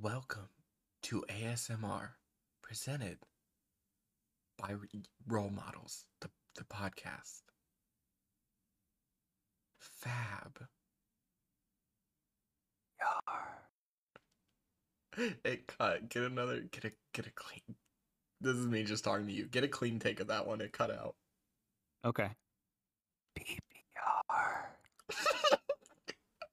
Welcome 0.00 0.48
to 1.04 1.24
ASMR 1.28 2.10
presented 2.62 3.18
by 4.56 4.74
Role 5.26 5.50
Models, 5.50 6.04
the, 6.20 6.30
the 6.54 6.62
podcast. 6.62 7.42
Fab. 9.80 10.60
Yar. 13.00 13.58
It 15.44 15.66
cut. 15.66 16.08
Get 16.08 16.22
another. 16.22 16.60
Get 16.70 16.84
a 16.84 16.92
get 17.12 17.26
a 17.26 17.32
clean. 17.32 17.74
This 18.40 18.54
is 18.54 18.68
me 18.68 18.84
just 18.84 19.02
talking 19.02 19.26
to 19.26 19.32
you. 19.32 19.46
Get 19.46 19.64
a 19.64 19.68
clean 19.68 19.98
take 19.98 20.20
of 20.20 20.28
that 20.28 20.46
one. 20.46 20.60
It 20.60 20.72
cut 20.72 20.92
out. 20.92 21.16
Okay. 22.04 22.28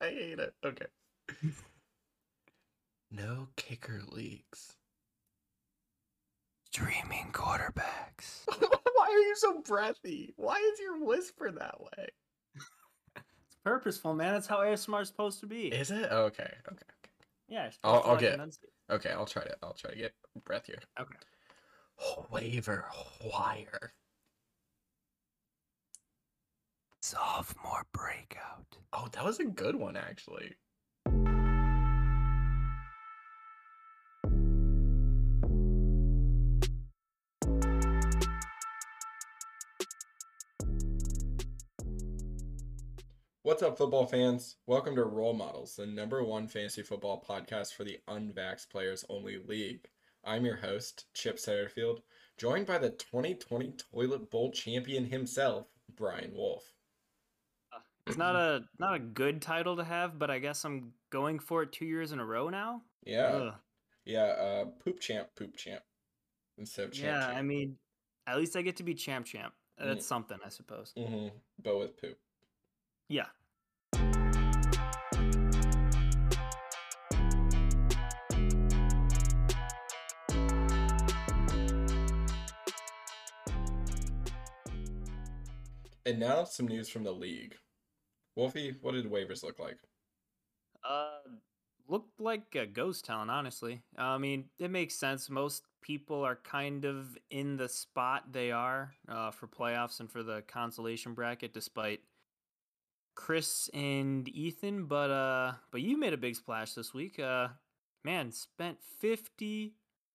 I 0.02 0.08
hate 0.08 0.40
it. 0.40 0.54
Okay. 0.66 0.88
no 3.16 3.48
kicker 3.56 4.02
leagues. 4.12 4.76
Streaming 6.72 7.30
quarterbacks. 7.32 8.42
Why 8.60 9.06
are 9.08 9.20
you 9.20 9.36
so 9.38 9.62
breathy? 9.62 10.34
Why 10.36 10.56
is 10.74 10.80
your 10.80 11.04
whisper 11.06 11.52
that 11.52 11.80
way? 11.80 12.08
It's 13.48 13.58
purposeful, 13.64 14.14
man. 14.16 14.34
That's 14.34 14.48
how 14.48 14.58
ASMR 14.60 15.02
is 15.04 15.08
supposed 15.08 15.40
to 15.42 15.46
be. 15.48 15.68
Is 15.68 15.92
it? 15.92 16.08
Oh, 16.12 16.24
okay. 16.24 16.44
Okay. 16.44 16.72
Okay. 16.72 17.12
yeah. 17.48 17.70
I'll- 17.84 18.02
I'll 18.04 18.12
like, 18.12 18.20
get- 18.20 18.34
enunciate. 18.34 18.72
Okay, 18.92 19.10
I'll 19.12 19.26
try 19.26 19.44
to 19.44 19.56
I'll 19.64 19.74
try 19.74 19.92
to 19.92 19.98
get 19.98 20.14
breath 20.44 20.66
here. 20.68 20.80
Okay. 21.00 21.16
Waiver 22.32 22.86
wire. 23.24 23.94
Sophomore 27.02 27.86
breakout. 27.94 28.66
Oh, 28.94 29.08
that 29.14 29.24
was 29.24 29.40
a 29.40 29.46
good 29.46 29.76
one 29.76 29.96
actually. 29.96 30.54
What's 43.46 43.62
up, 43.62 43.78
football 43.78 44.08
fans? 44.08 44.56
Welcome 44.66 44.96
to 44.96 45.04
Role 45.04 45.36
Models, 45.36 45.76
the 45.76 45.86
number 45.86 46.24
one 46.24 46.48
fantasy 46.48 46.82
football 46.82 47.24
podcast 47.30 47.76
for 47.76 47.84
the 47.84 48.00
Unvax 48.08 48.68
players 48.68 49.06
only 49.08 49.38
league. 49.38 49.88
I'm 50.24 50.46
your 50.46 50.56
host, 50.56 51.06
Chip 51.14 51.38
Satterfield, 51.38 52.00
joined 52.40 52.66
by 52.66 52.80
the 52.80 52.90
2020 52.90 53.76
Toilet 53.94 54.32
Bowl 54.32 54.50
champion 54.52 55.06
himself, 55.06 55.68
Brian 55.96 56.34
Wolf. 56.34 56.64
It's 58.08 58.18
not 58.18 58.36
a 58.36 58.64
not 58.80 58.96
a 58.96 59.00
good 59.00 59.44
title 59.44 59.76
to 59.76 59.84
have, 59.84 60.18
but 60.18 60.32
I 60.32 60.40
guess 60.40 60.66
I'm 60.66 60.94
going 61.12 61.38
for 61.38 61.62
it 61.62 61.72
two 61.72 61.86
years 61.86 62.14
in 62.14 62.20
a 62.20 62.26
row 62.26 62.50
now. 62.50 62.82
Yeah, 63.06 63.28
Ugh. 63.28 63.54
yeah, 64.06 64.24
uh, 64.24 64.66
poop 64.84 65.00
champ, 65.00 65.28
poop 65.36 65.56
champ, 65.56 65.84
instead 66.58 66.86
of 66.86 66.94
champ 66.94 67.06
Yeah, 67.06 67.28
champ. 67.28 67.38
I 67.38 67.42
mean, 67.44 67.78
at 68.26 68.38
least 68.38 68.56
I 68.56 68.64
get 68.64 68.78
to 68.78 68.84
be 68.84 68.96
champ 68.96 69.28
champ. 69.28 69.54
That's 69.78 70.08
something, 70.08 70.40
I 70.44 70.50
suppose. 70.50 70.94
hmm 70.98 71.28
but 71.64 71.78
with 71.78 72.02
poop. 72.02 72.18
Yeah. 73.08 73.26
And 86.08 86.20
now 86.20 86.44
some 86.44 86.68
news 86.68 86.88
from 86.88 87.04
the 87.04 87.12
league. 87.12 87.56
Wolfie, 88.36 88.76
what 88.82 88.94
did 88.94 89.10
waivers 89.10 89.44
look 89.44 89.60
like? 89.60 89.78
Uh, 90.88 91.18
looked 91.88 92.20
like 92.20 92.56
a 92.56 92.66
ghost 92.66 93.06
town, 93.06 93.30
honestly. 93.30 93.82
I 93.98 94.18
mean, 94.18 94.46
it 94.60 94.70
makes 94.70 94.96
sense. 94.96 95.30
Most 95.30 95.64
people 95.82 96.24
are 96.24 96.36
kind 96.36 96.86
of 96.86 97.18
in 97.32 97.58
the 97.58 97.70
spot 97.70 98.32
they 98.32 98.52
are 98.52 98.94
uh, 99.08 99.32
for 99.32 99.48
playoffs 99.48 100.00
and 100.00 100.12
for 100.12 100.22
the 100.22 100.44
consolation 100.48 101.14
bracket, 101.14 101.54
despite 101.54 102.02
Chris 103.16 103.70
and 103.74 104.28
Ethan. 104.30 104.86
But 104.86 105.12
uh, 105.12 105.54
but 105.72 105.82
you 105.82 105.98
made 105.98 106.14
a 106.14 106.18
big 106.18 106.36
splash 106.36 106.74
this 106.74 106.94
week. 106.94 107.20
Uh, 107.20 107.50
man, 108.04 108.32
spent 108.32 108.78
fifty 109.00 109.74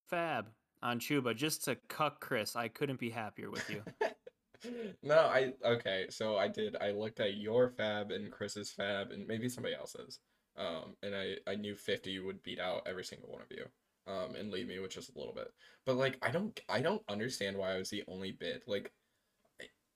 fab 0.08 0.48
on 0.82 1.00
Chuba 1.00 1.34
just 1.34 1.64
to 1.64 1.76
cuck 1.88 2.20
Chris. 2.20 2.56
I 2.56 2.68
couldn't 2.68 3.00
be 3.00 3.10
happier 3.10 3.50
with 3.50 3.68
you. 3.68 3.82
no, 5.02 5.18
I 5.18 5.52
okay. 5.64 6.06
So 6.10 6.36
I 6.36 6.48
did. 6.48 6.76
I 6.80 6.90
looked 6.92 7.20
at 7.20 7.36
your 7.36 7.70
fab 7.70 8.10
and 8.10 8.30
Chris's 8.30 8.70
fab 8.70 9.10
and 9.10 9.26
maybe 9.26 9.48
somebody 9.48 9.74
else's. 9.74 10.20
Um, 10.56 10.94
and 11.02 11.14
I 11.14 11.36
I 11.46 11.54
knew 11.54 11.74
fifty 11.74 12.18
would 12.18 12.42
beat 12.42 12.60
out 12.60 12.82
every 12.86 13.04
single 13.04 13.30
one 13.30 13.42
of 13.42 13.50
you. 13.50 13.64
Um, 14.06 14.34
and 14.34 14.50
leave 14.50 14.66
me 14.66 14.78
with 14.80 14.90
just 14.90 15.14
a 15.14 15.18
little 15.18 15.34
bit. 15.34 15.52
But 15.86 15.96
like, 15.96 16.18
I 16.22 16.30
don't 16.30 16.58
I 16.68 16.80
don't 16.80 17.02
understand 17.08 17.56
why 17.56 17.74
I 17.74 17.78
was 17.78 17.90
the 17.90 18.02
only 18.08 18.32
bid. 18.32 18.62
Like, 18.66 18.90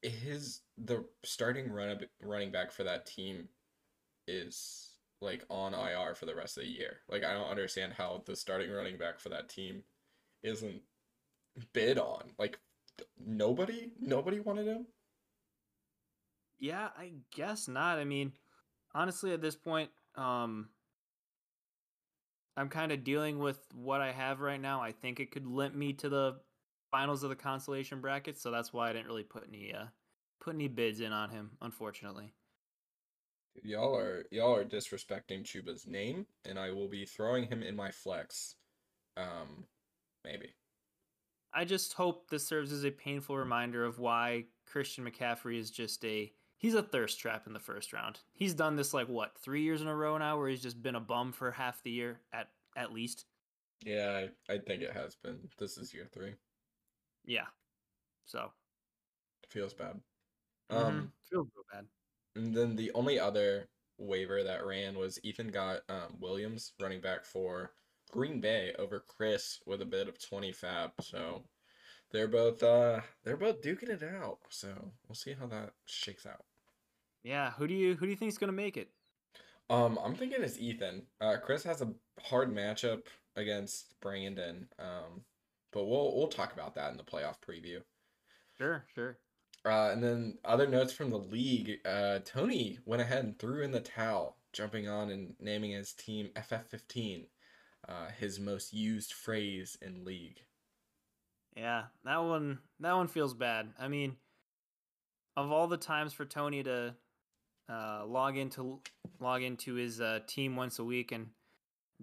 his 0.04 0.60
the 0.76 1.04
starting 1.24 1.70
run 1.70 1.90
up, 1.90 2.02
running 2.22 2.50
back 2.50 2.72
for 2.72 2.84
that 2.84 3.06
team 3.06 3.48
is 4.26 4.90
like 5.20 5.44
on 5.48 5.74
IR 5.74 6.14
for 6.14 6.26
the 6.26 6.34
rest 6.34 6.56
of 6.56 6.64
the 6.64 6.68
year. 6.68 6.98
Like, 7.08 7.24
I 7.24 7.32
don't 7.32 7.48
understand 7.48 7.94
how 7.94 8.22
the 8.26 8.36
starting 8.36 8.70
running 8.70 8.98
back 8.98 9.18
for 9.18 9.30
that 9.30 9.48
team 9.48 9.82
isn't 10.42 10.82
bid 11.72 11.98
on. 11.98 12.32
Like, 12.38 12.58
nobody 13.18 13.90
nobody 14.00 14.40
wanted 14.40 14.66
him. 14.66 14.86
Yeah, 16.58 16.88
I 16.96 17.12
guess 17.34 17.68
not. 17.68 17.98
I 17.98 18.04
mean, 18.04 18.32
honestly, 18.94 19.32
at 19.32 19.42
this 19.42 19.56
point, 19.56 19.90
um, 20.16 20.68
I'm 22.56 22.68
kind 22.68 22.92
of 22.92 23.02
dealing 23.02 23.38
with 23.38 23.58
what 23.74 24.00
I 24.00 24.12
have 24.12 24.40
right 24.40 24.60
now. 24.60 24.80
I 24.80 24.92
think 24.92 25.18
it 25.18 25.32
could 25.32 25.46
limp 25.46 25.74
me 25.74 25.92
to 25.94 26.08
the 26.08 26.36
finals 26.94 27.24
of 27.24 27.28
the 27.28 27.36
consolation 27.36 28.00
bracket, 28.00 28.38
so 28.38 28.52
that's 28.52 28.72
why 28.72 28.88
I 28.88 28.92
didn't 28.92 29.08
really 29.08 29.24
put 29.24 29.48
any 29.48 29.74
uh 29.74 29.86
put 30.40 30.54
any 30.54 30.68
bids 30.68 31.00
in 31.00 31.12
on 31.12 31.28
him, 31.28 31.50
unfortunately. 31.60 32.32
Y'all 33.64 33.96
are 33.96 34.24
y'all 34.30 34.54
are 34.54 34.64
disrespecting 34.64 35.44
Chuba's 35.44 35.88
name, 35.88 36.26
and 36.44 36.56
I 36.56 36.70
will 36.70 36.88
be 36.88 37.04
throwing 37.04 37.48
him 37.48 37.64
in 37.64 37.74
my 37.74 37.90
flex. 37.90 38.54
Um, 39.16 39.64
maybe. 40.24 40.54
I 41.52 41.64
just 41.64 41.94
hope 41.94 42.30
this 42.30 42.46
serves 42.46 42.72
as 42.72 42.84
a 42.84 42.90
painful 42.90 43.36
reminder 43.36 43.84
of 43.84 43.98
why 43.98 44.44
Christian 44.66 45.04
McCaffrey 45.04 45.58
is 45.58 45.72
just 45.72 46.04
a 46.04 46.32
he's 46.58 46.74
a 46.74 46.82
thirst 46.82 47.18
trap 47.18 47.48
in 47.48 47.54
the 47.54 47.60
first 47.60 47.92
round. 47.92 48.20
He's 48.34 48.54
done 48.54 48.76
this 48.76 48.94
like 48.94 49.08
what, 49.08 49.36
3 49.38 49.62
years 49.62 49.82
in 49.82 49.88
a 49.88 49.96
row 49.96 50.16
now 50.18 50.38
where 50.38 50.48
he's 50.48 50.62
just 50.62 50.80
been 50.80 50.94
a 50.94 51.00
bum 51.00 51.32
for 51.32 51.50
half 51.50 51.82
the 51.82 51.90
year 51.90 52.20
at 52.32 52.50
at 52.76 52.92
least. 52.92 53.24
Yeah, 53.84 54.26
I, 54.48 54.52
I 54.54 54.58
think 54.58 54.82
it 54.82 54.92
has 54.92 55.16
been. 55.16 55.38
This 55.58 55.76
is 55.76 55.92
year 55.92 56.08
three. 56.12 56.34
Yeah. 57.24 57.46
So, 58.26 58.52
Feels 59.48 59.74
bad. 59.74 60.00
mhm, 60.70 60.76
Um, 60.76 61.12
feels 61.30 61.48
real 61.54 61.64
bad. 61.72 61.88
and 62.36 62.54
then 62.56 62.76
the 62.76 62.92
only 62.92 63.18
other 63.18 63.70
waiver 63.98 64.42
that 64.42 64.64
ran 64.66 64.98
was 64.98 65.20
Ethan 65.24 65.48
got 65.50 65.88
um 65.88 66.18
Williams 66.20 66.72
running 66.80 67.00
back 67.00 67.24
for 67.24 67.74
Green 68.10 68.40
Bay 68.40 68.74
over 68.78 69.00
Chris 69.00 69.60
with 69.66 69.82
a 69.82 69.86
bit 69.86 70.08
of 70.08 70.18
twenty 70.18 70.52
fab. 70.52 70.92
So 71.00 71.48
they're 72.10 72.28
both 72.28 72.62
uh 72.62 73.02
they're 73.24 73.36
both 73.36 73.60
duking 73.62 73.90
it 73.90 74.02
out. 74.02 74.40
So 74.50 74.92
we'll 75.08 75.14
see 75.16 75.34
how 75.34 75.46
that 75.48 75.74
shakes 75.86 76.26
out. 76.26 76.44
Yeah, 77.24 77.52
who 77.52 77.66
do 77.66 77.74
you 77.74 77.96
who 77.96 78.06
do 78.06 78.10
you 78.10 78.16
think 78.16 78.28
is 78.30 78.38
gonna 78.38 78.52
make 78.52 78.76
it? 78.76 78.94
Um, 79.70 79.98
I'm 79.98 80.14
thinking 80.14 80.42
it's 80.42 80.58
Ethan. 80.58 81.06
Uh, 81.20 81.36
Chris 81.42 81.62
has 81.64 81.80
a 81.82 81.94
hard 82.20 82.50
matchup 82.50 83.06
against 83.36 83.98
Brandon. 84.00 84.68
Um, 84.78 85.24
but 85.74 85.84
we'll 85.84 86.16
we'll 86.16 86.28
talk 86.28 86.54
about 86.54 86.74
that 86.76 86.92
in 86.92 86.96
the 86.96 87.02
playoff 87.02 87.36
preview. 87.46 87.82
Sure, 88.56 88.84
sure. 88.94 89.18
Uh, 89.66 89.90
and 89.92 90.02
then 90.02 90.38
other 90.44 90.66
notes 90.66 90.92
from 90.92 91.10
the 91.10 91.18
league. 91.18 91.78
Uh, 91.84 92.20
Tony 92.24 92.78
went 92.86 93.02
ahead 93.02 93.24
and 93.24 93.38
threw 93.38 93.62
in 93.62 93.72
the 93.72 93.80
towel, 93.80 94.36
jumping 94.52 94.88
on 94.88 95.10
and 95.10 95.34
naming 95.40 95.72
his 95.72 95.92
team 95.92 96.28
FF15, 96.36 97.26
uh, 97.88 97.92
his 98.18 98.38
most 98.38 98.72
used 98.72 99.12
phrase 99.12 99.76
in 99.82 100.04
league. 100.04 100.40
Yeah, 101.56 101.84
that 102.04 102.18
one 102.18 102.58
that 102.80 102.92
one 102.92 103.08
feels 103.08 103.34
bad. 103.34 103.70
I 103.78 103.88
mean, 103.88 104.16
of 105.36 105.50
all 105.50 105.66
the 105.66 105.76
times 105.76 106.12
for 106.12 106.24
Tony 106.24 106.62
to 106.62 106.94
uh, 107.68 108.04
log 108.06 108.36
into 108.36 108.80
log 109.18 109.42
into 109.42 109.74
his 109.74 110.00
uh, 110.00 110.20
team 110.26 110.56
once 110.56 110.78
a 110.78 110.84
week 110.84 111.10
and 111.10 111.28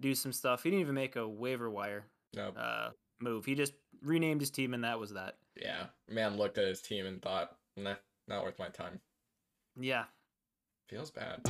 do 0.00 0.14
some 0.14 0.32
stuff, 0.32 0.62
he 0.62 0.70
didn't 0.70 0.82
even 0.82 0.94
make 0.94 1.16
a 1.16 1.26
waiver 1.26 1.70
wire 1.70 2.06
No, 2.34 2.48
uh, 2.48 2.90
move. 3.22 3.44
He 3.44 3.54
just 3.54 3.72
renamed 4.02 4.40
his 4.40 4.50
team, 4.50 4.74
and 4.74 4.84
that 4.84 4.98
was 4.98 5.12
that. 5.12 5.36
yeah, 5.60 5.86
man 6.08 6.36
looked 6.36 6.58
at 6.58 6.66
his 6.66 6.80
team 6.82 7.06
and 7.06 7.20
thought, 7.22 7.56
nah, 7.76 7.94
not 8.28 8.44
worth 8.44 8.58
my 8.58 8.68
time. 8.68 9.00
Yeah, 9.78 10.04
Feels 10.88 11.10
bad. 11.10 11.40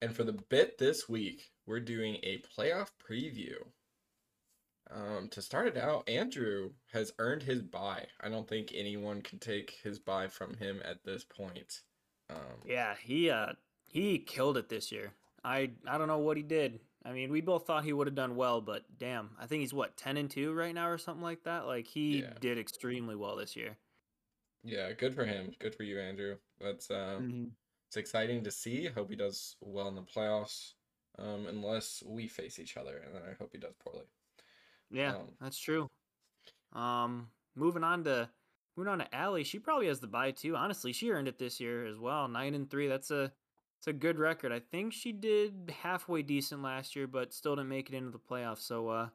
And 0.00 0.14
for 0.14 0.24
the 0.24 0.32
bit 0.50 0.78
this 0.78 1.08
week, 1.08 1.50
we're 1.66 1.80
doing 1.80 2.16
a 2.24 2.42
playoff 2.58 2.88
preview. 3.08 3.54
Um, 4.94 5.28
to 5.30 5.40
start 5.40 5.68
it 5.68 5.76
out, 5.78 6.08
Andrew 6.08 6.70
has 6.92 7.12
earned 7.18 7.42
his 7.42 7.62
bye. 7.62 8.06
I 8.20 8.28
don't 8.28 8.46
think 8.48 8.72
anyone 8.74 9.22
can 9.22 9.38
take 9.38 9.78
his 9.82 9.98
bye 9.98 10.28
from 10.28 10.54
him 10.58 10.80
at 10.84 11.02
this 11.04 11.24
point. 11.24 11.80
Um, 12.28 12.36
Yeah, 12.66 12.94
he 13.02 13.30
uh 13.30 13.52
he 13.88 14.18
killed 14.18 14.56
it 14.56 14.68
this 14.68 14.92
year. 14.92 15.12
I 15.44 15.70
I 15.86 15.98
don't 15.98 16.08
know 16.08 16.18
what 16.18 16.36
he 16.36 16.42
did. 16.42 16.80
I 17.04 17.12
mean, 17.12 17.32
we 17.32 17.40
both 17.40 17.66
thought 17.66 17.84
he 17.84 17.92
would 17.92 18.06
have 18.06 18.14
done 18.14 18.36
well, 18.36 18.60
but 18.60 18.84
damn, 18.98 19.30
I 19.40 19.46
think 19.46 19.60
he's 19.62 19.74
what 19.74 19.96
ten 19.96 20.16
and 20.16 20.30
two 20.30 20.52
right 20.52 20.74
now 20.74 20.88
or 20.88 20.98
something 20.98 21.22
like 21.22 21.44
that. 21.44 21.66
Like 21.66 21.86
he 21.86 22.20
Yeah. 22.20 22.34
did 22.40 22.58
extremely 22.58 23.16
well 23.16 23.36
this 23.36 23.56
year. 23.56 23.78
yeah, 24.62 24.92
good 24.92 25.14
for 25.14 25.24
him. 25.24 25.52
Good 25.58 25.74
for 25.74 25.82
you, 25.82 25.98
Andrew. 25.98 26.36
That's 26.60 26.90
um, 26.90 27.52
it's 27.88 27.96
exciting 27.96 28.44
to 28.44 28.50
see. 28.50 28.86
Hope 28.86 29.10
he 29.10 29.16
does 29.16 29.56
well 29.60 29.88
in 29.88 29.94
the 29.96 30.02
playoffs. 30.02 30.74
Um, 31.18 31.46
unless 31.46 32.02
we 32.06 32.26
face 32.28 32.58
each 32.58 32.76
other, 32.78 32.98
and 33.04 33.14
then 33.14 33.22
I 33.28 33.34
hope 33.38 33.50
he 33.52 33.58
does 33.58 33.74
poorly. 33.84 34.06
Yeah, 34.92 35.16
Um, 35.16 35.28
that's 35.40 35.58
true. 35.58 35.88
Um, 36.72 37.28
moving 37.54 37.84
on 37.84 38.04
to 38.04 38.28
moving 38.76 38.92
on 38.92 38.98
to 38.98 39.14
Allie, 39.14 39.44
she 39.44 39.58
probably 39.58 39.86
has 39.88 40.00
the 40.00 40.06
bye 40.06 40.30
too. 40.30 40.56
Honestly, 40.56 40.92
she 40.92 41.10
earned 41.10 41.28
it 41.28 41.38
this 41.38 41.60
year 41.60 41.86
as 41.86 41.98
well. 41.98 42.28
Nine 42.28 42.54
and 42.54 42.70
three. 42.70 42.88
That's 42.88 43.10
a 43.10 43.32
it's 43.78 43.88
a 43.88 43.92
good 43.92 44.18
record. 44.18 44.52
I 44.52 44.60
think 44.60 44.92
she 44.92 45.10
did 45.10 45.74
halfway 45.82 46.22
decent 46.22 46.62
last 46.62 46.94
year, 46.94 47.08
but 47.08 47.32
still 47.32 47.56
didn't 47.56 47.68
make 47.68 47.88
it 47.88 47.96
into 47.96 48.12
the 48.12 48.18
playoffs. 48.18 48.60
So, 48.60 48.88
uh, 48.88 49.08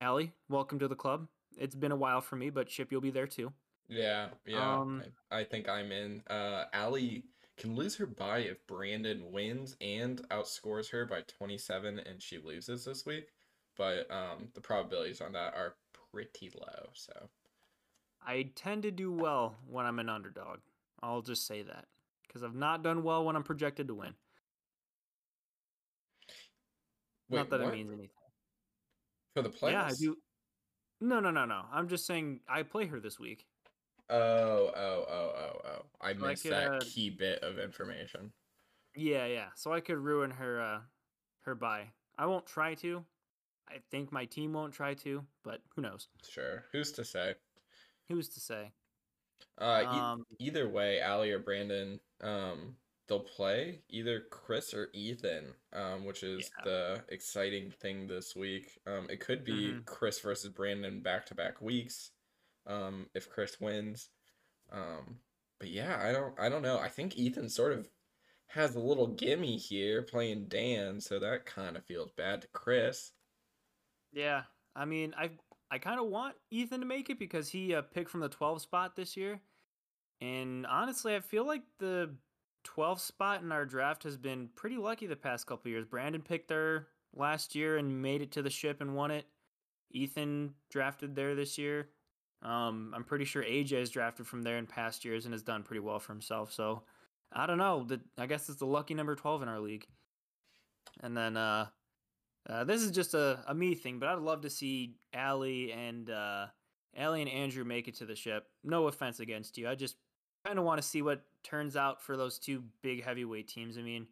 Allie, 0.00 0.32
welcome 0.48 0.78
to 0.78 0.88
the 0.88 0.94
club. 0.94 1.28
It's 1.58 1.74
been 1.74 1.92
a 1.92 1.96
while 1.96 2.22
for 2.22 2.36
me, 2.36 2.48
but 2.48 2.68
Chip, 2.68 2.90
you'll 2.90 3.02
be 3.02 3.10
there 3.10 3.26
too. 3.26 3.52
Yeah, 3.88 4.28
yeah. 4.46 4.76
Um, 4.76 5.02
I, 5.30 5.40
I 5.40 5.44
think 5.44 5.68
I'm 5.68 5.92
in. 5.92 6.22
Uh, 6.26 6.64
Allie 6.72 7.24
can 7.58 7.76
lose 7.76 7.94
her 7.96 8.06
bye 8.06 8.38
if 8.38 8.66
Brandon 8.66 9.30
wins 9.30 9.76
and 9.82 10.26
outscores 10.30 10.90
her 10.90 11.04
by 11.04 11.20
27 11.28 11.98
and 11.98 12.22
she 12.22 12.38
loses 12.38 12.86
this 12.86 13.04
week. 13.04 13.26
But 13.76 14.10
um, 14.10 14.48
the 14.54 14.60
probabilities 14.60 15.20
on 15.20 15.32
that 15.32 15.54
are 15.54 15.74
pretty 16.12 16.50
low. 16.54 16.90
So 16.94 17.12
I 18.26 18.50
tend 18.54 18.82
to 18.84 18.90
do 18.90 19.12
well 19.12 19.56
when 19.66 19.86
I'm 19.86 19.98
an 19.98 20.08
underdog. 20.08 20.58
I'll 21.02 21.22
just 21.22 21.46
say 21.46 21.62
that 21.62 21.86
because 22.26 22.42
I've 22.42 22.54
not 22.54 22.82
done 22.82 23.02
well 23.02 23.24
when 23.24 23.36
I'm 23.36 23.42
projected 23.42 23.88
to 23.88 23.94
win. 23.94 24.14
wait, 27.32 27.38
not 27.38 27.50
that 27.50 27.60
what? 27.60 27.74
it 27.74 27.76
means 27.76 27.90
anything. 27.90 28.08
For 29.34 29.42
the 29.42 29.48
playoffs? 29.48 29.72
Yeah, 29.72 29.84
I 29.84 29.92
do. 29.98 30.16
No, 31.00 31.20
no, 31.20 31.30
no, 31.30 31.44
no. 31.44 31.62
I'm 31.72 31.88
just 31.88 32.06
saying 32.06 32.40
I 32.48 32.62
play 32.62 32.86
her 32.86 33.00
this 33.00 33.18
week. 33.18 33.46
Oh, 34.08 34.70
oh, 34.76 35.06
oh, 35.08 35.32
oh, 35.36 35.60
oh. 35.64 35.82
I 36.00 36.12
So 36.12 36.24
I 36.24 36.28
missed 36.28 36.42
could, 36.42 36.52
that 36.52 36.70
uh, 36.70 36.80
key 36.82 37.10
bit 37.10 37.42
of 37.42 37.58
information. 37.58 38.32
Yeah, 38.94 39.26
yeah. 39.26 39.46
So 39.56 39.72
I 39.72 39.80
could 39.80 39.98
ruin 39.98 40.30
her 40.32 40.60
uh 40.60 40.80
her 41.42 41.54
bye. 41.54 41.88
I 42.18 42.26
won't 42.26 42.46
try 42.46 42.74
to. 42.74 43.04
I 43.68 43.78
think 43.90 44.12
my 44.12 44.24
team 44.26 44.52
won't 44.52 44.74
try 44.74 44.94
to, 44.94 45.26
but 45.42 45.62
who 45.74 45.82
knows? 45.82 46.08
Sure. 46.28 46.64
Who's 46.72 46.92
to 46.92 47.04
say? 47.04 47.34
Who's 48.08 48.28
to 48.30 48.40
say? 48.40 48.72
Uh, 49.58 49.82
e- 49.82 49.86
Um 49.86 50.26
either 50.38 50.68
way, 50.68 51.00
Allie 51.00 51.30
or 51.32 51.38
Brandon, 51.38 52.00
um, 52.20 52.76
they'll 53.06 53.20
play 53.20 53.82
either 53.88 54.20
Chris 54.30 54.74
or 54.74 54.88
Ethan, 54.92 55.54
um, 55.72 56.04
which 56.04 56.22
is 56.22 56.50
Yeah. 56.58 56.64
the 56.64 57.04
exciting 57.08 57.70
thing 57.70 58.06
this 58.06 58.34
week. 58.36 58.78
Um, 58.86 59.08
it 59.10 59.20
could 59.20 59.44
be 59.44 59.72
Mhm. 59.72 59.84
Chris 59.86 60.20
versus 60.20 60.50
Brandon 60.50 61.00
back 61.00 61.26
to 61.26 61.34
back 61.34 61.60
weeks, 61.60 62.12
um, 62.66 63.10
if 63.14 63.28
Chris 63.28 63.60
wins. 63.60 64.10
Um, 64.70 65.20
but 65.58 65.68
yeah, 65.68 65.98
I 66.02 66.12
don't, 66.12 66.38
I 66.38 66.48
don't 66.48 66.62
know. 66.62 66.78
I 66.78 66.88
think 66.88 67.16
Ethan 67.16 67.48
sort 67.48 67.72
of 67.72 67.90
has 68.46 68.74
a 68.74 68.80
little 68.80 69.06
gimme 69.08 69.56
here 69.56 70.02
playing 70.02 70.48
Dan, 70.48 71.00
so 71.00 71.18
that 71.18 71.46
kind 71.46 71.76
of 71.76 71.84
feels 71.86 72.12
bad 72.12 72.42
to 72.42 72.48
Chris. 72.48 73.12
Yeah. 74.12 74.42
I 74.74 74.84
mean, 74.84 75.14
I 75.16 75.30
I 75.70 75.78
kind 75.78 75.98
of 75.98 76.06
want 76.06 76.34
Ethan 76.50 76.80
to 76.80 76.86
make 76.86 77.10
it 77.10 77.18
because 77.18 77.48
he 77.48 77.74
uh, 77.74 77.82
picked 77.82 78.10
from 78.10 78.20
the 78.20 78.28
12 78.28 78.60
spot 78.60 78.94
this 78.94 79.16
year. 79.16 79.40
And 80.20 80.66
honestly, 80.66 81.16
I 81.16 81.20
feel 81.20 81.46
like 81.46 81.62
the 81.78 82.10
12 82.64 83.00
spot 83.00 83.42
in 83.42 83.50
our 83.50 83.64
draft 83.64 84.04
has 84.04 84.16
been 84.16 84.50
pretty 84.54 84.76
lucky 84.76 85.06
the 85.06 85.16
past 85.16 85.46
couple 85.46 85.70
years. 85.70 85.84
Brandon 85.84 86.22
picked 86.22 86.48
there 86.48 86.88
last 87.14 87.54
year 87.54 87.78
and 87.78 88.02
made 88.02 88.22
it 88.22 88.32
to 88.32 88.42
the 88.42 88.50
ship 88.50 88.80
and 88.80 88.94
won 88.94 89.10
it. 89.10 89.26
Ethan 89.90 90.54
drafted 90.70 91.16
there 91.16 91.34
this 91.34 91.58
year. 91.58 91.88
Um, 92.42 92.92
I'm 92.94 93.04
pretty 93.04 93.24
sure 93.24 93.42
AJ 93.42 93.78
has 93.78 93.90
drafted 93.90 94.26
from 94.26 94.42
there 94.42 94.58
in 94.58 94.66
past 94.66 95.04
years 95.04 95.24
and 95.24 95.32
has 95.34 95.42
done 95.42 95.62
pretty 95.62 95.80
well 95.80 95.98
for 95.98 96.12
himself. 96.12 96.52
So 96.52 96.82
I 97.32 97.46
don't 97.46 97.58
know. 97.58 97.84
The, 97.84 98.00
I 98.18 98.26
guess 98.26 98.48
it's 98.48 98.58
the 98.58 98.66
lucky 98.66 98.94
number 98.94 99.14
12 99.14 99.42
in 99.42 99.48
our 99.48 99.60
league. 99.60 99.86
And 101.00 101.16
then 101.16 101.36
uh, 101.36 101.66
uh, 102.48 102.64
this 102.64 102.82
is 102.82 102.90
just 102.90 103.14
a, 103.14 103.40
a 103.46 103.54
me 103.54 103.74
thing, 103.74 103.98
but 103.98 104.08
I'd 104.08 104.18
love 104.18 104.42
to 104.42 104.50
see 104.50 104.96
Allie 105.14 105.72
and 105.72 106.10
uh, 106.10 106.46
Allie 106.96 107.22
and 107.22 107.30
Andrew 107.30 107.64
make 107.64 107.88
it 107.88 107.96
to 107.96 108.06
the 108.06 108.16
ship. 108.16 108.46
No 108.64 108.88
offense 108.88 109.20
against 109.20 109.58
you. 109.58 109.68
I 109.68 109.74
just 109.74 109.96
kind 110.44 110.58
of 110.58 110.64
want 110.64 110.82
to 110.82 110.86
see 110.86 111.02
what 111.02 111.22
turns 111.44 111.76
out 111.76 112.02
for 112.02 112.16
those 112.16 112.38
two 112.38 112.64
big 112.82 113.04
heavyweight 113.04 113.48
teams. 113.48 113.78
I 113.78 113.82
mean, 113.82 114.06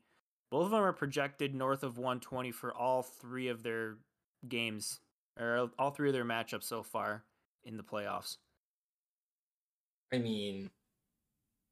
both 0.50 0.66
of 0.66 0.70
them 0.70 0.82
are 0.82 0.92
projected 0.92 1.54
north 1.54 1.82
of 1.82 1.98
120 1.98 2.52
for 2.52 2.72
all 2.74 3.02
three 3.02 3.48
of 3.48 3.62
their 3.62 3.96
games, 4.48 5.00
or 5.38 5.70
all 5.78 5.90
three 5.90 6.08
of 6.08 6.14
their 6.14 6.24
matchups 6.24 6.64
so 6.64 6.82
far 6.82 7.24
in 7.64 7.76
the 7.76 7.82
playoffs. 7.82 8.36
I 10.12 10.18
mean, 10.18 10.70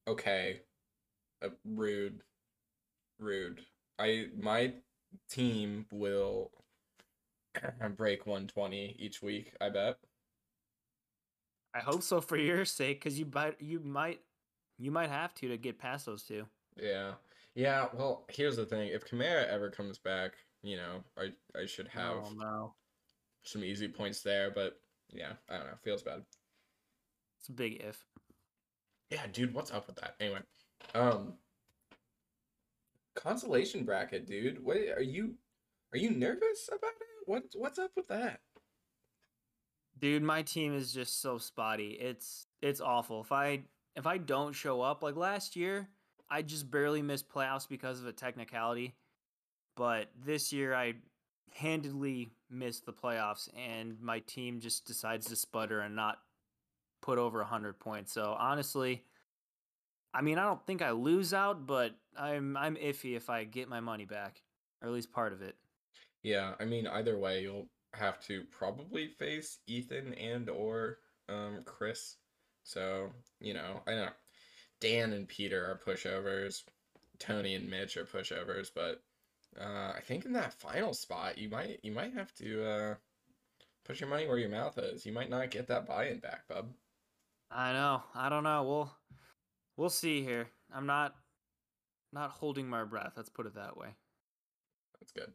okay, 0.06 0.60
uh, 1.42 1.48
rude, 1.64 2.20
rude. 3.18 3.60
I 3.98 4.26
my 4.40 4.74
team 5.30 5.86
will 5.92 6.50
break 7.96 8.26
120 8.26 8.96
each 8.98 9.22
week. 9.22 9.52
I 9.60 9.68
bet. 9.70 9.98
I 11.74 11.80
hope 11.80 12.02
so 12.02 12.20
for 12.20 12.36
your 12.36 12.64
sake, 12.64 13.00
because 13.00 13.18
you 13.18 13.26
might 13.32 13.60
you 13.60 13.80
might 13.80 14.20
you 14.78 14.90
might 14.90 15.10
have 15.10 15.34
to 15.34 15.48
to 15.48 15.56
get 15.56 15.78
past 15.78 16.06
those 16.06 16.22
two. 16.22 16.46
Yeah, 16.76 17.12
yeah. 17.54 17.88
Well, 17.92 18.24
here's 18.28 18.56
the 18.56 18.64
thing: 18.66 18.88
if 18.88 19.08
Kamara 19.08 19.46
ever 19.46 19.70
comes 19.70 19.98
back, 19.98 20.32
you 20.62 20.76
know, 20.76 21.04
I 21.16 21.32
I 21.58 21.66
should 21.66 21.88
have 21.88 22.16
Oh 22.16 22.32
no, 22.36 22.74
some 23.42 23.64
easy 23.64 23.88
points 23.88 24.22
there. 24.22 24.50
But 24.50 24.80
yeah, 25.12 25.32
I 25.48 25.58
don't 25.58 25.66
know. 25.66 25.78
Feels 25.82 26.02
bad. 26.02 26.22
it's 27.38 27.48
a 27.48 27.52
big 27.52 27.82
if. 27.82 28.04
Yeah, 29.10 29.26
dude, 29.32 29.54
what's 29.54 29.72
up 29.72 29.86
with 29.86 29.96
that? 29.96 30.16
Anyway, 30.20 30.40
um, 30.94 31.34
consolation 33.20 33.84
bracket, 33.84 34.26
dude. 34.26 34.64
What 34.64 34.76
are 34.76 35.02
you? 35.02 35.34
Are 35.92 35.98
you 35.98 36.10
nervous 36.10 36.68
about 36.68 36.92
it? 37.00 37.06
What 37.26 37.44
what's 37.54 37.78
up 37.78 37.90
with 37.96 38.08
that? 38.08 38.40
Dude, 39.98 40.22
my 40.22 40.42
team 40.42 40.74
is 40.74 40.92
just 40.92 41.20
so 41.20 41.38
spotty. 41.38 41.98
It's 42.00 42.46
it's 42.62 42.80
awful. 42.80 43.20
If 43.20 43.32
I 43.32 43.60
if 43.96 44.06
I 44.06 44.18
don't 44.18 44.52
show 44.52 44.80
up 44.80 45.02
like 45.02 45.16
last 45.16 45.56
year, 45.56 45.88
I 46.30 46.42
just 46.42 46.70
barely 46.70 47.02
missed 47.02 47.28
playoffs 47.28 47.68
because 47.68 48.00
of 48.00 48.06
a 48.06 48.12
technicality. 48.12 48.94
But 49.76 50.08
this 50.24 50.52
year 50.52 50.74
I 50.74 50.94
handedly 51.54 52.30
missed 52.50 52.86
the 52.86 52.92
playoffs 52.92 53.48
and 53.56 54.00
my 54.00 54.20
team 54.20 54.60
just 54.60 54.86
decides 54.86 55.26
to 55.26 55.36
sputter 55.36 55.80
and 55.80 55.96
not 55.96 56.18
put 57.00 57.18
over 57.18 57.38
100 57.38 57.78
points. 57.78 58.12
So 58.12 58.36
honestly, 58.38 59.04
I 60.18 60.20
mean, 60.20 60.36
I 60.36 60.42
don't 60.42 60.66
think 60.66 60.82
I 60.82 60.90
lose 60.90 61.32
out, 61.32 61.64
but 61.64 61.92
I'm 62.18 62.56
I'm 62.56 62.74
iffy 62.74 63.14
if 63.16 63.30
I 63.30 63.44
get 63.44 63.68
my 63.68 63.78
money 63.78 64.04
back 64.04 64.42
or 64.82 64.88
at 64.88 64.94
least 64.94 65.12
part 65.12 65.32
of 65.32 65.42
it. 65.42 65.54
Yeah, 66.24 66.54
I 66.58 66.64
mean, 66.64 66.88
either 66.88 67.16
way, 67.16 67.42
you'll 67.42 67.68
have 67.94 68.18
to 68.22 68.42
probably 68.50 69.06
face 69.06 69.60
Ethan 69.68 70.14
and 70.14 70.50
or 70.50 70.98
um 71.28 71.62
Chris. 71.64 72.16
So, 72.64 73.12
you 73.38 73.54
know, 73.54 73.80
I 73.86 73.92
know 73.92 74.08
Dan 74.80 75.12
and 75.12 75.28
Peter 75.28 75.64
are 75.64 75.80
pushovers, 75.86 76.64
Tony 77.20 77.54
and 77.54 77.70
Mitch 77.70 77.96
are 77.96 78.04
pushovers, 78.04 78.72
but 78.74 79.00
uh 79.60 79.92
I 79.96 80.00
think 80.04 80.24
in 80.24 80.32
that 80.32 80.52
final 80.52 80.94
spot, 80.94 81.38
you 81.38 81.48
might 81.48 81.78
you 81.84 81.92
might 81.92 82.12
have 82.14 82.34
to 82.34 82.64
uh 82.64 82.94
put 83.84 84.00
your 84.00 84.08
money 84.10 84.26
where 84.26 84.38
your 84.38 84.50
mouth 84.50 84.78
is. 84.78 85.06
You 85.06 85.12
might 85.12 85.30
not 85.30 85.52
get 85.52 85.68
that 85.68 85.86
buy-in 85.86 86.18
back, 86.18 86.48
bub. 86.48 86.74
I 87.50 87.72
know. 87.72 88.02
I 88.14 88.28
don't 88.28 88.44
know. 88.44 88.64
We'll 88.64 88.97
we'll 89.78 89.88
see 89.88 90.22
here. 90.22 90.48
I'm 90.74 90.84
not 90.84 91.14
not 92.12 92.32
holding 92.32 92.68
my 92.68 92.84
breath. 92.84 93.12
Let's 93.16 93.30
put 93.30 93.46
it 93.46 93.54
that 93.54 93.78
way. 93.78 93.88
That's 95.00 95.12
good. 95.12 95.32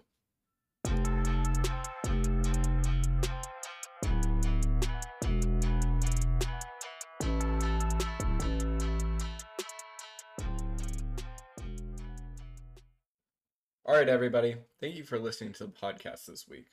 All 13.85 13.95
right, 13.95 14.09
everybody. 14.09 14.55
Thank 14.79 14.95
you 14.95 15.03
for 15.03 15.19
listening 15.19 15.53
to 15.53 15.65
the 15.65 15.71
podcast 15.71 16.25
this 16.25 16.47
week. 16.47 16.67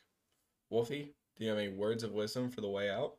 Wolfie, 0.71 1.15
do 1.37 1.45
you 1.45 1.50
have 1.50 1.59
any 1.59 1.69
words 1.69 2.03
of 2.03 2.12
wisdom 2.12 2.50
for 2.50 2.61
the 2.61 2.69
way 2.69 2.89
out? 2.91 3.15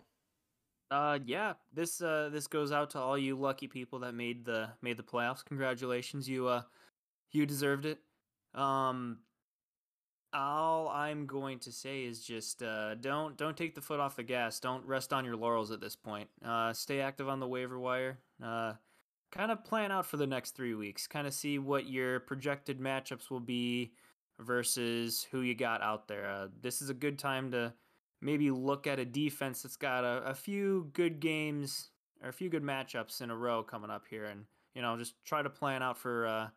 Uh 0.91 1.19
yeah, 1.25 1.53
this 1.74 2.01
uh 2.01 2.29
this 2.31 2.48
goes 2.48 2.71
out 2.71 2.91
to 2.91 3.00
all 3.00 3.17
you 3.17 3.36
lucky 3.36 3.67
people 3.67 4.00
that 4.00 4.13
made 4.13 4.45
the 4.45 4.69
made 4.81 4.98
the 4.98 5.03
playoffs. 5.03 5.43
Congratulations. 5.43 6.27
You 6.29 6.48
uh 6.48 6.62
you 7.31 7.45
deserved 7.45 7.86
it. 7.86 8.00
Um 8.53 9.19
all 10.33 10.88
I'm 10.89 11.25
going 11.25 11.60
to 11.60 11.71
say 11.71 12.03
is 12.03 12.24
just 12.24 12.63
uh, 12.63 12.95
don't 12.95 13.38
don't 13.38 13.57
take 13.57 13.75
the 13.75 13.81
foot 13.81 14.00
off 14.00 14.15
the 14.15 14.24
gas. 14.24 14.60
Don't 14.60 14.86
rest 14.86 15.12
on 15.13 15.25
your 15.25 15.36
laurels 15.36 15.71
at 15.71 15.81
this 15.81 15.95
point. 15.95 16.29
Uh, 16.43 16.74
stay 16.74 17.01
active 17.01 17.27
on 17.27 17.39
the 17.39 17.48
waiver 17.48 17.79
wire. 17.79 18.19
Uh, 18.43 18.74
kind 19.31 19.51
of 19.51 19.63
plan 19.65 19.91
out 19.91 20.05
for 20.05 20.17
the 20.17 20.27
next 20.27 20.51
three 20.51 20.74
weeks. 20.74 21.07
Kind 21.07 21.27
of 21.27 21.33
see 21.33 21.60
what 21.60 21.89
your 21.89 22.21
projected 22.21 22.79
matchups 22.79 23.29
will 23.29 23.41
be 23.41 23.91
versus 24.39 25.27
who 25.31 25.41
you 25.41 25.53
got 25.53 25.81
out 25.81 26.07
there. 26.07 26.29
Uh, 26.29 26.48
this 26.62 26.81
is 26.81 26.89
a 26.89 26.93
good 26.93 27.19
time 27.19 27.51
to 27.51 27.74
maybe 28.21 28.51
look 28.51 28.87
at 28.87 28.99
a 28.99 29.05
defense 29.05 29.63
that's 29.63 29.77
got 29.77 30.03
a, 30.03 30.23
a 30.25 30.33
few 30.33 30.89
good 30.93 31.19
games 31.19 31.89
or 32.23 32.29
a 32.29 32.33
few 32.33 32.49
good 32.49 32.63
matchups 32.63 33.21
in 33.21 33.29
a 33.29 33.35
row 33.35 33.63
coming 33.63 33.89
up 33.89 34.05
here, 34.09 34.25
and 34.25 34.45
you 34.75 34.81
know 34.81 34.97
just 34.97 35.15
try 35.25 35.41
to 35.41 35.49
plan 35.49 35.83
out 35.83 35.97
for 35.97 36.27
uh, 36.27 36.47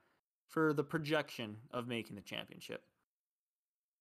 for 0.49 0.73
the 0.73 0.85
projection 0.85 1.57
of 1.71 1.89
making 1.89 2.17
the 2.17 2.23
championship. 2.23 2.83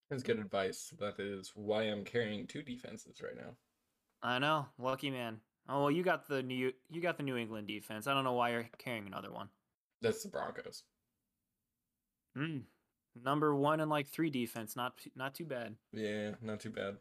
That's 0.09 0.23
good 0.23 0.39
advice. 0.39 0.93
That 0.99 1.19
is 1.19 1.53
why 1.55 1.83
I'm 1.83 2.03
carrying 2.03 2.45
two 2.45 2.61
defenses 2.61 3.21
right 3.23 3.35
now. 3.35 3.55
I 4.21 4.39
know, 4.39 4.67
lucky 4.77 5.09
man. 5.09 5.39
Oh 5.67 5.83
well, 5.83 5.91
you 5.91 6.03
got 6.03 6.27
the 6.27 6.43
new 6.43 6.73
you 6.89 7.01
got 7.01 7.17
the 7.17 7.23
New 7.23 7.37
England 7.37 7.67
defense. 7.67 8.07
I 8.07 8.13
don't 8.13 8.23
know 8.23 8.33
why 8.33 8.51
you're 8.51 8.69
carrying 8.77 9.07
another 9.07 9.31
one. 9.31 9.49
That's 10.01 10.23
the 10.23 10.29
Broncos. 10.29 10.83
Hmm. 12.35 12.59
Number 13.23 13.55
one 13.55 13.79
and 13.79 13.89
like 13.89 14.07
three 14.07 14.29
defense. 14.29 14.75
Not 14.75 14.93
not 15.15 15.35
too 15.35 15.45
bad. 15.45 15.75
Yeah, 15.93 16.31
not 16.41 16.59
too 16.59 16.71
bad. 16.71 16.97